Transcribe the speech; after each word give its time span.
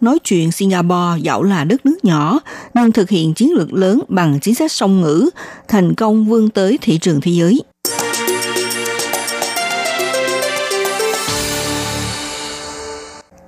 nói 0.00 0.18
chuyện 0.24 0.52
Singapore 0.52 1.20
dẫu 1.22 1.42
là 1.42 1.64
đất 1.64 1.86
nước 1.86 2.04
nhỏ 2.04 2.40
nhưng 2.74 2.92
thực 2.92 3.10
hiện 3.10 3.34
chiến 3.34 3.52
lược 3.52 3.72
lớn 3.72 4.00
bằng 4.08 4.38
chính 4.40 4.54
sách 4.54 4.72
song 4.72 5.00
ngữ, 5.00 5.30
thành 5.68 5.94
công 5.94 6.26
vươn 6.26 6.48
tới 6.48 6.78
thị 6.82 6.98
trường 6.98 7.20
thế 7.20 7.32
giới. 7.32 7.62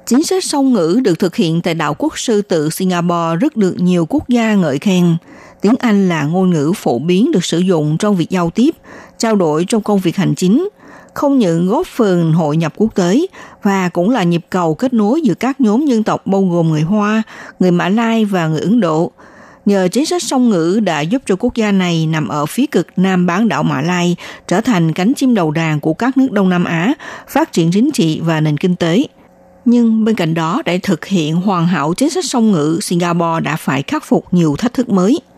Chính 0.07 0.25
sách 0.25 0.45
song 0.45 0.73
ngữ 0.73 1.01
được 1.05 1.19
thực 1.19 1.37
hiện 1.37 1.61
tại 1.63 1.75
đảo 1.75 1.95
quốc 1.99 2.19
sư 2.19 2.43
tự 2.43 2.71
Singapore 2.71 3.37
rất 3.41 3.57
được 3.57 3.75
nhiều 3.79 4.07
quốc 4.09 4.29
gia 4.29 4.55
ngợi 4.55 4.79
khen. 4.79 5.17
Tiếng 5.61 5.75
Anh 5.79 6.09
là 6.09 6.25
ngôn 6.25 6.51
ngữ 6.51 6.73
phổ 6.77 6.98
biến 6.98 7.33
được 7.33 7.45
sử 7.45 7.59
dụng 7.59 7.97
trong 7.98 8.17
việc 8.17 8.31
giao 8.31 8.51
tiếp, 8.51 8.71
trao 9.19 9.37
đổi 9.37 9.65
trong 9.65 9.83
công 9.83 9.98
việc 9.98 10.17
hành 10.17 10.35
chính– 10.35 10.69
không 11.14 11.38
những 11.38 11.69
góp 11.69 11.87
phần 11.87 12.32
hội 12.32 12.56
nhập 12.56 12.73
quốc 12.77 12.95
tế 12.95 13.27
và 13.62 13.88
cũng 13.88 14.10
là 14.10 14.23
nhịp 14.23 14.46
cầu 14.50 14.74
kết 14.74 14.92
nối 14.92 15.20
giữa 15.20 15.34
các 15.34 15.60
nhóm 15.60 15.86
dân 15.86 16.02
tộc 16.02 16.27
bao 16.27 16.42
gồm 16.42 16.69
người 16.69 16.83
Hoa, 16.83 17.23
người 17.60 17.70
Mã 17.70 17.89
Lai 17.89 18.25
và 18.25 18.48
người 18.48 18.61
Ấn 18.61 18.80
Độ. 18.80 19.12
Nhờ 19.67 19.89
chính 19.92 20.06
sách 20.06 20.22
song 20.22 20.48
ngữ 20.48 20.80
đã 20.83 21.00
giúp 21.00 21.22
cho 21.27 21.36
quốc 21.36 21.55
gia 21.55 21.72
này 21.72 22.06
nằm 22.06 22.28
ở 22.28 22.47
phía 22.47 22.67
cực 22.67 22.86
nam 22.97 23.27
bán 23.27 23.48
đảo 23.48 23.62
Mã 23.62 23.80
Lai 23.80 24.17
trở 24.48 24.61
thành 24.61 24.92
cánh 24.92 25.14
chim 25.14 25.34
đầu 25.34 25.50
đàn 25.50 25.80
của 25.80 25.94
các 25.94 26.17
nước 26.17 26.33
Đông 26.33 26.48
Nam 26.48 26.64
Á, 26.64 26.94
phát 27.28 27.52
triển 27.52 27.70
chính 27.70 27.91
trị 27.92 28.20
và 28.24 28.41
nền 28.41 28.56
kinh 28.56 28.77
tế. 28.77 29.06
Nhưng 29.64 30.05
bên 30.05 30.14
cạnh 30.14 30.34
đó, 30.34 30.62
để 30.64 30.78
thực 30.78 31.05
hiện 31.05 31.36
hoàn 31.36 31.67
hảo 31.67 31.95
chính 31.95 32.11
sách 32.11 32.24
song 32.24 32.52
ngữ, 32.52 32.78
Singapore 32.83 33.41
đã 33.42 33.56
phải 33.56 33.83
khắc 33.83 34.05
phục 34.05 34.24
nhiều 34.30 34.56
thách 34.58 34.74
thức 34.74 34.89
mới– 34.89 35.20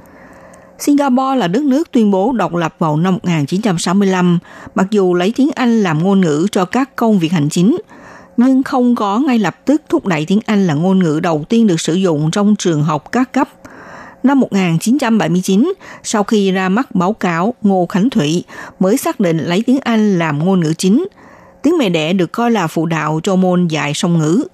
Singapore 0.82 1.36
là 1.36 1.48
đất 1.48 1.62
nước 1.62 1.90
tuyên 1.92 2.10
bố 2.10 2.32
độc 2.32 2.54
lập 2.54 2.74
vào 2.78 2.96
năm 2.96 3.14
1965, 3.14 4.38
mặc 4.74 4.86
dù 4.90 5.14
lấy 5.14 5.32
tiếng 5.36 5.50
Anh 5.54 5.82
làm 5.82 6.04
ngôn 6.04 6.20
ngữ 6.20 6.46
cho 6.52 6.64
các 6.64 6.96
công 6.96 7.18
việc 7.18 7.32
hành 7.32 7.48
chính, 7.48 7.76
nhưng 8.36 8.62
không 8.62 8.94
có 8.94 9.18
ngay 9.18 9.38
lập 9.38 9.56
tức 9.64 9.82
thúc 9.88 10.06
đẩy 10.06 10.26
tiếng 10.26 10.40
Anh 10.46 10.66
là 10.66 10.74
ngôn 10.74 10.98
ngữ 10.98 11.20
đầu 11.22 11.44
tiên 11.48 11.66
được 11.66 11.80
sử 11.80 11.94
dụng 11.94 12.30
trong 12.30 12.56
trường 12.56 12.82
học 12.82 13.12
các 13.12 13.32
cấp. 13.32 13.48
Năm 14.22 14.40
1979, 14.40 15.72
sau 16.02 16.22
khi 16.22 16.50
ra 16.50 16.68
mắt 16.68 16.94
báo 16.94 17.12
cáo 17.12 17.54
Ngô 17.62 17.86
Khánh 17.86 18.10
Thủy 18.10 18.44
mới 18.80 18.96
xác 18.96 19.20
định 19.20 19.38
lấy 19.38 19.62
tiếng 19.66 19.78
Anh 19.80 20.18
làm 20.18 20.44
ngôn 20.44 20.60
ngữ 20.60 20.72
chính. 20.78 21.06
Tiếng 21.62 21.78
mẹ 21.78 21.88
đẻ 21.88 22.12
được 22.12 22.32
coi 22.32 22.50
là 22.50 22.66
phụ 22.66 22.86
đạo 22.86 23.20
cho 23.22 23.36
môn 23.36 23.66
dạy 23.66 23.94
song 23.94 24.18
ngữ. 24.18 24.44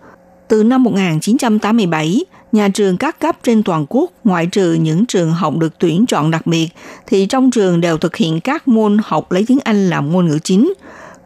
Từ 0.49 0.63
năm 0.63 0.83
1987, 0.83 2.25
nhà 2.53 2.69
trường 2.69 2.97
các 2.97 3.21
cấp 3.21 3.37
trên 3.43 3.63
toàn 3.63 3.87
quốc 3.89 4.11
ngoại 4.25 4.47
trừ 4.47 4.73
những 4.73 5.07
trường 5.07 5.33
học 5.33 5.57
được 5.57 5.79
tuyển 5.79 6.07
chọn 6.07 6.31
đặc 6.31 6.47
biệt 6.47 6.69
thì 7.07 7.27
trong 7.27 7.51
trường 7.51 7.81
đều 7.81 7.99
thực 7.99 8.17
hiện 8.17 8.41
các 8.41 8.69
môn 8.69 8.99
học 9.05 9.33
lấy 9.33 9.45
tiếng 9.49 9.59
Anh 9.65 9.91
làm 9.91 10.13
ngôn 10.13 10.27
ngữ 10.27 10.39
chính. 10.45 10.73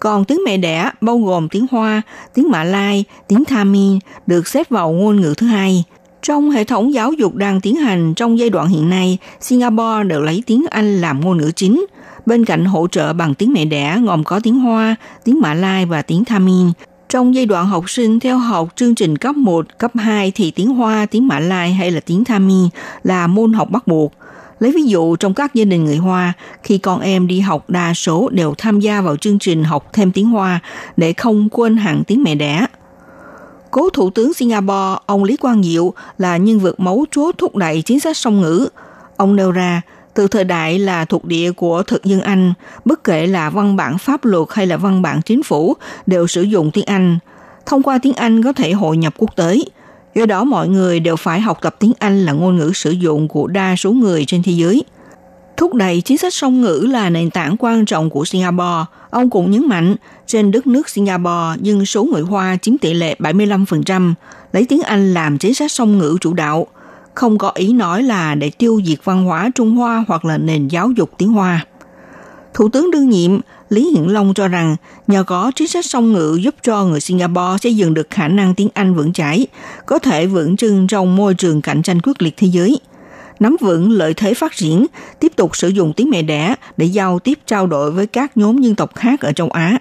Còn 0.01 0.25
tiếng 0.25 0.41
mẹ 0.47 0.57
đẻ 0.57 0.91
bao 1.01 1.19
gồm 1.19 1.49
tiếng 1.49 1.67
Hoa, 1.71 2.03
tiếng 2.35 2.51
Mã 2.51 2.65
Lai, 2.65 3.05
tiếng 3.29 3.45
Tamil 3.45 3.97
được 4.27 4.49
xếp 4.49 4.71
vào 4.71 4.93
ngôn 4.93 5.21
ngữ 5.21 5.35
thứ 5.37 5.47
hai. 5.47 5.85
Trong 6.23 6.51
hệ 6.51 6.65
thống 6.65 6.95
giáo 6.95 7.13
dục 7.13 7.35
đang 7.35 7.61
tiến 7.61 7.77
hành 7.77 8.15
trong 8.15 8.39
giai 8.39 8.51
đoạn 8.51 8.69
hiện 8.69 8.91
nay, 8.91 9.19
Singapore 9.41 10.05
đều 10.07 10.21
lấy 10.21 10.43
tiếng 10.47 10.65
Anh 10.71 11.01
làm 11.01 11.21
ngôn 11.21 11.39
ngữ 11.39 11.51
chính. 11.57 11.87
Bên 12.27 12.45
cạnh 12.45 12.65
hỗ 12.65 12.87
trợ 12.87 13.13
bằng 13.13 13.35
tiếng 13.35 13.53
mẹ 13.53 13.65
đẻ 13.65 13.99
gồm 14.05 14.25
có 14.25 14.41
tiếng 14.41 14.59
Hoa, 14.59 14.97
tiếng 15.25 15.41
Mã 15.41 15.55
Lai 15.55 15.87
và 15.87 16.03
tiếng 16.03 16.25
Tamil, 16.25 16.67
trong 17.13 17.35
giai 17.35 17.47
đoạn 17.47 17.67
học 17.67 17.91
sinh 17.91 18.21
theo 18.21 18.39
học 18.39 18.69
chương 18.77 18.95
trình 18.95 19.19
cấp 19.19 19.37
1, 19.37 19.79
cấp 19.79 19.93
2 19.95 20.33
thì 20.35 20.51
tiếng 20.51 20.69
Hoa, 20.69 21.07
tiếng 21.07 21.29
Mã 21.29 21.39
Lai 21.39 21.73
hay 21.73 21.91
là 21.91 22.01
tiếng 22.01 22.25
Thami 22.25 22.69
là 23.03 23.27
môn 23.27 23.53
học 23.53 23.71
bắt 23.71 23.87
buộc. 23.87 24.13
Lấy 24.61 24.73
ví 24.73 24.83
dụ 24.83 25.17
trong 25.17 25.35
các 25.35 25.55
gia 25.55 25.65
đình 25.65 25.85
người 25.85 25.97
Hoa, 25.97 26.33
khi 26.63 26.79
con 26.79 27.01
em 27.01 27.27
đi 27.27 27.41
học 27.41 27.71
đa 27.71 27.95
số 27.95 28.29
đều 28.33 28.55
tham 28.59 28.81
gia 28.81 29.01
vào 29.01 29.17
chương 29.17 29.39
trình 29.39 29.65
học 29.65 29.91
thêm 29.93 30.13
tiếng 30.13 30.27
Hoa 30.27 30.61
để 30.97 31.13
không 31.13 31.49
quên 31.49 31.77
hẳn 31.77 32.05
tiếng 32.05 32.23
mẹ 32.23 32.35
đẻ. 32.35 32.67
Cố 33.71 33.91
Thủ 33.91 34.11
tướng 34.11 34.35
Singapore, 34.35 34.99
ông 35.07 35.25
Lý 35.25 35.37
Quang 35.37 35.63
Diệu 35.63 35.93
là 36.19 36.37
nhân 36.37 36.59
vật 36.59 36.81
mấu 36.81 37.07
chốt 37.11 37.35
thúc 37.39 37.57
đẩy 37.57 37.83
chính 37.83 38.01
sách 38.01 38.17
song 38.17 38.41
ngữ. 38.41 38.69
Ông 39.17 39.37
nêu 39.37 39.53
ra, 39.53 39.83
từ 40.15 40.29
thời 40.29 40.45
đại 40.45 40.79
là 40.79 41.05
thuộc 41.05 41.25
địa 41.25 41.53
của 41.53 41.83
thực 41.83 42.05
dân 42.05 42.21
Anh, 42.21 42.53
bất 42.85 43.05
kể 43.05 43.27
là 43.27 43.51
văn 43.51 43.77
bản 43.77 43.99
pháp 43.99 44.25
luật 44.25 44.49
hay 44.51 44.67
là 44.67 44.77
văn 44.77 45.03
bản 45.03 45.23
chính 45.23 45.43
phủ 45.43 45.77
đều 46.07 46.27
sử 46.27 46.43
dụng 46.43 46.71
tiếng 46.71 46.85
Anh. 46.85 47.19
Thông 47.67 47.83
qua 47.83 47.99
tiếng 47.99 48.15
Anh 48.15 48.43
có 48.43 48.53
thể 48.53 48.73
hội 48.73 48.97
nhập 48.97 49.15
quốc 49.19 49.37
tế. 49.37 49.59
Do 50.15 50.27
đó 50.27 50.45
mọi 50.45 50.69
người 50.69 51.01
đều 51.01 51.17
phải 51.17 51.41
học 51.41 51.59
tập 51.63 51.77
tiếng 51.79 51.93
Anh 51.99 52.25
là 52.25 52.33
ngôn 52.33 52.57
ngữ 52.57 52.73
sử 52.75 52.91
dụng 52.91 53.29
của 53.29 53.47
đa 53.47 53.77
số 53.77 53.93
người 53.93 54.25
trên 54.25 54.43
thế 54.43 54.53
giới. 54.53 54.85
Thúc 55.57 55.75
đẩy 55.75 56.01
chính 56.01 56.19
sách 56.19 56.35
song 56.35 56.61
ngữ 56.61 56.87
là 56.91 57.11
nền 57.11 57.31
tảng 57.31 57.57
quan 57.59 57.85
trọng 57.85 58.11
của 58.11 58.25
Singapore. 58.25 58.85
Ông 59.11 59.31
cũng 59.31 59.51
nhấn 59.51 59.69
mạnh, 59.69 59.97
trên 60.27 60.51
đất 60.51 60.67
nước 60.67 60.89
Singapore, 60.89 61.61
dân 61.61 61.87
số 61.87 62.05
người 62.05 62.23
Hoa 62.23 62.57
chiếm 62.63 62.79
tỷ 62.79 62.95
lệ 62.95 63.17
75%, 63.19 64.15
lấy 64.53 64.67
tiếng 64.67 64.83
Anh 64.83 65.15
làm 65.15 65.39
chính 65.39 65.55
sách 65.55 65.73
song 65.73 65.99
ngữ 65.99 66.17
chủ 66.21 66.35
đạo– 66.35 66.67
không 67.15 67.39
có 67.39 67.53
ý 67.55 67.73
nói 67.73 68.03
là 68.03 68.35
để 68.35 68.51
tiêu 68.51 68.81
diệt 68.85 68.99
văn 69.05 69.25
hóa 69.25 69.51
Trung 69.55 69.77
Hoa 69.77 70.05
hoặc 70.09 70.25
là 70.25 70.39
nền 70.39 70.69
giáo 70.69 70.91
dục 70.91 71.11
tiếng 71.19 71.33
Hoa. 71.33 71.67
Thủ 72.55 72.69
tướng 72.69 72.91
đương 72.91 73.11
nhiệm 73.11 73.41
Lý 73.69 73.91
Hiển 73.91 74.05
Long 74.05 74.35
cho 74.35 74.49
rằng 74.49 74.77
nhờ 75.07 75.25
có 75.25 75.53
chính 75.55 75.69
sách 75.69 75.87
song 75.87 76.13
ngữ 76.13 76.39
giúp 76.43 76.55
cho 76.63 76.85
người 76.85 77.01
Singapore 77.01 77.59
xây 77.63 77.77
dựng 77.77 77.95
được 77.95 78.11
khả 78.11 78.29
năng 78.29 78.55
tiếng 78.55 78.69
Anh 78.75 78.95
vững 78.95 79.13
chãi, 79.13 79.47
có 79.87 79.99
thể 79.99 80.27
vững 80.27 80.57
chừng 80.57 80.87
trong 80.87 81.17
môi 81.17 81.35
trường 81.35 81.63
cạnh 81.63 81.83
tranh 81.83 82.01
quyết 82.01 82.23
liệt 82.23 82.35
thế 82.37 82.47
giới, 82.47 82.81
nắm 83.41 83.57
vững 83.61 83.91
lợi 83.91 84.15
thế 84.15 84.35
phát 84.35 84.57
triển, 84.57 84.87
tiếp 85.21 85.33
tục 85.37 85.57
sử 85.57 85.69
dụng 85.69 85.93
tiếng 85.93 86.11
mẹ 86.11 86.23
đẻ 86.23 86.55
để 86.77 86.87
giao 86.87 87.19
tiếp 87.19 87.39
trao 87.47 87.67
đổi 87.67 87.91
với 87.91 88.07
các 88.07 88.37
nhóm 88.37 88.59
dân 88.59 88.75
tộc 88.75 88.95
khác 88.95 89.21
ở 89.21 89.33
châu 89.33 89.51
Á. 89.51 89.79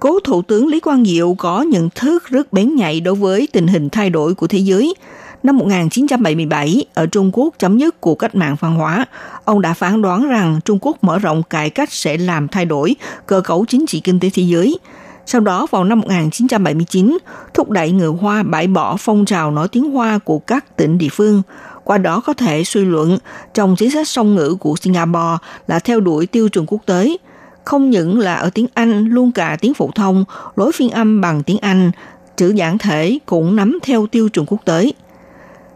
Cố 0.00 0.20
Thủ 0.24 0.42
tướng 0.42 0.66
Lý 0.68 0.80
Quang 0.80 1.04
Diệu 1.04 1.34
có 1.34 1.62
nhận 1.62 1.90
thức 1.90 2.24
rất 2.26 2.52
bén 2.52 2.74
nhạy 2.74 3.00
đối 3.00 3.14
với 3.14 3.48
tình 3.52 3.66
hình 3.66 3.90
thay 3.90 4.10
đổi 4.10 4.34
của 4.34 4.46
thế 4.46 4.58
giới– 4.58 4.94
Năm 5.44 5.58
1977, 5.58 6.84
ở 6.94 7.06
Trung 7.06 7.30
Quốc 7.32 7.54
chấm 7.58 7.78
dứt 7.78 8.00
cuộc 8.00 8.14
cách 8.14 8.34
mạng 8.34 8.56
văn 8.60 8.74
hóa, 8.74 9.06
ông 9.44 9.60
đã 9.60 9.74
phán 9.74 10.02
đoán 10.02 10.28
rằng 10.28 10.60
Trung 10.64 10.78
Quốc 10.80 11.04
mở 11.04 11.18
rộng 11.18 11.42
cải 11.42 11.70
cách 11.70 11.92
sẽ 11.92 12.16
làm 12.16 12.48
thay 12.48 12.64
đổi 12.64 12.96
cơ 13.26 13.40
cấu 13.40 13.64
chính 13.68 13.86
trị 13.86 14.00
kinh 14.00 14.20
tế 14.20 14.30
thế 14.34 14.42
giới. 14.42 14.78
Sau 15.26 15.40
đó 15.40 15.66
vào 15.70 15.84
năm 15.84 16.00
1979, 16.00 17.18
thúc 17.54 17.70
đẩy 17.70 17.90
người 17.90 18.08
Hoa 18.08 18.42
bãi 18.42 18.66
bỏ 18.66 18.96
phong 18.98 19.24
trào 19.24 19.50
nói 19.50 19.68
tiếng 19.68 19.90
Hoa 19.90 20.18
của 20.18 20.38
các 20.38 20.76
tỉnh 20.76 20.98
địa 20.98 21.08
phương. 21.12 21.42
Qua 21.84 21.98
đó 21.98 22.22
có 22.26 22.32
thể 22.32 22.64
suy 22.64 22.84
luận 22.84 23.18
trong 23.54 23.76
chính 23.76 23.90
sách 23.90 24.08
song 24.08 24.34
ngữ 24.34 24.54
của 24.60 24.76
Singapore 24.80 25.36
là 25.66 25.78
theo 25.78 26.00
đuổi 26.00 26.26
tiêu 26.26 26.48
chuẩn 26.48 26.66
quốc 26.68 26.80
tế, 26.86 27.16
không 27.64 27.90
những 27.90 28.18
là 28.18 28.34
ở 28.34 28.50
tiếng 28.50 28.66
Anh 28.74 29.04
luôn 29.04 29.32
cả 29.32 29.56
tiếng 29.60 29.74
phổ 29.74 29.90
thông, 29.94 30.24
lối 30.56 30.72
phiên 30.72 30.90
âm 30.90 31.20
bằng 31.20 31.42
tiếng 31.42 31.58
Anh, 31.58 31.90
chữ 32.36 32.48
giản 32.48 32.78
thể 32.78 33.18
cũng 33.26 33.56
nắm 33.56 33.78
theo 33.82 34.06
tiêu 34.06 34.28
chuẩn 34.28 34.46
quốc 34.46 34.64
tế. 34.64 34.92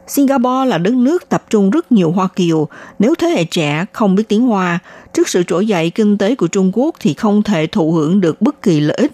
Singapore 0.08 0.66
là 0.66 0.78
đất 0.78 0.94
nước 0.94 1.28
tập 1.28 1.44
trung 1.50 1.70
rất 1.70 1.92
nhiều 1.92 2.10
Hoa 2.10 2.28
Kiều. 2.36 2.68
Nếu 2.98 3.14
thế 3.14 3.28
hệ 3.28 3.44
trẻ 3.44 3.84
không 3.92 4.14
biết 4.14 4.28
tiếng 4.28 4.46
Hoa, 4.46 4.78
trước 5.14 5.28
sự 5.28 5.42
trỗi 5.42 5.66
dậy 5.66 5.90
kinh 5.90 6.18
tế 6.18 6.34
của 6.34 6.46
Trung 6.46 6.70
Quốc 6.74 6.94
thì 7.00 7.14
không 7.14 7.42
thể 7.42 7.66
thụ 7.66 7.92
hưởng 7.92 8.20
được 8.20 8.42
bất 8.42 8.62
kỳ 8.62 8.80
lợi 8.80 8.96
ích. 8.96 9.12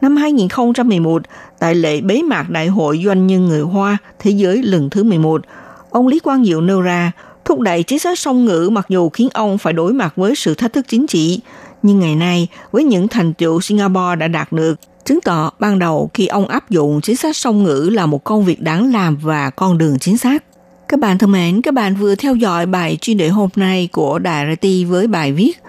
Năm 0.00 0.16
2011, 0.16 1.22
tại 1.58 1.74
lễ 1.74 2.00
bế 2.00 2.22
mạc 2.22 2.50
Đại 2.50 2.66
hội 2.66 3.02
Doanh 3.04 3.26
nhân 3.26 3.48
người 3.48 3.60
Hoa 3.60 3.98
Thế 4.18 4.30
giới 4.30 4.62
lần 4.62 4.90
thứ 4.90 5.02
11, 5.02 5.42
ông 5.90 6.06
Lý 6.06 6.18
Quang 6.18 6.44
Diệu 6.44 6.60
nêu 6.60 6.80
ra, 6.80 7.12
thúc 7.44 7.60
đẩy 7.60 7.82
chính 7.82 7.98
sách 7.98 8.18
song 8.18 8.44
ngữ 8.44 8.68
mặc 8.72 8.86
dù 8.88 9.08
khiến 9.08 9.28
ông 9.32 9.58
phải 9.58 9.72
đối 9.72 9.92
mặt 9.92 10.16
với 10.16 10.34
sự 10.34 10.54
thách 10.54 10.72
thức 10.72 10.84
chính 10.88 11.06
trị, 11.06 11.40
nhưng 11.82 12.00
ngày 12.00 12.16
nay 12.16 12.48
với 12.72 12.84
những 12.84 13.08
thành 13.08 13.34
tựu 13.34 13.60
Singapore 13.60 14.16
đã 14.18 14.28
đạt 14.28 14.52
được, 14.52 14.74
chứng 15.12 15.20
tỏ 15.20 15.50
ban 15.58 15.78
đầu 15.78 16.10
khi 16.14 16.26
ông 16.26 16.48
áp 16.48 16.70
dụng 16.70 17.00
chính 17.00 17.16
sách 17.16 17.36
song 17.36 17.62
ngữ 17.62 17.90
là 17.92 18.06
một 18.06 18.24
công 18.24 18.44
việc 18.44 18.60
đáng 18.60 18.92
làm 18.92 19.16
và 19.16 19.50
con 19.50 19.78
đường 19.78 19.98
chính 19.98 20.18
xác. 20.18 20.44
Các 20.88 21.00
bạn 21.00 21.18
thân 21.18 21.32
mến, 21.32 21.62
các 21.62 21.74
bạn 21.74 21.96
vừa 21.96 22.14
theo 22.14 22.34
dõi 22.34 22.66
bài 22.66 22.98
chuyên 23.00 23.16
đề 23.16 23.28
hôm 23.28 23.48
nay 23.56 23.88
của 23.92 24.18
Đài 24.18 24.56
RT 24.56 24.66
với 24.88 25.06
bài 25.06 25.32
viết 25.32 25.62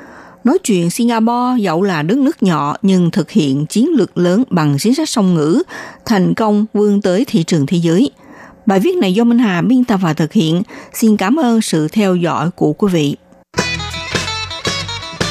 Nói 0.43 0.57
chuyện 0.63 0.89
Singapore 0.89 1.61
dẫu 1.61 1.81
là 1.81 2.03
đất 2.03 2.17
nước 2.17 2.43
nhỏ 2.43 2.75
nhưng 2.81 3.11
thực 3.11 3.31
hiện 3.31 3.65
chiến 3.65 3.89
lược 3.89 4.17
lớn 4.17 4.43
bằng 4.49 4.75
chính 4.79 4.95
sách 4.95 5.09
song 5.09 5.33
ngữ, 5.35 5.63
thành 6.05 6.33
công 6.33 6.65
vươn 6.73 7.01
tới 7.01 7.25
thị 7.27 7.43
trường 7.43 7.65
thế 7.65 7.77
giới. 7.77 8.11
Bài 8.65 8.79
viết 8.79 8.95
này 8.95 9.13
do 9.13 9.23
Minh 9.23 9.39
Hà 9.39 9.61
biên 9.61 9.83
tập 9.83 9.99
và 10.03 10.13
thực 10.13 10.33
hiện. 10.33 10.63
Xin 10.93 11.17
cảm 11.17 11.35
ơn 11.35 11.61
sự 11.61 11.87
theo 11.87 12.15
dõi 12.15 12.51
của 12.51 12.73
quý 12.73 12.87
vị. 12.91 13.15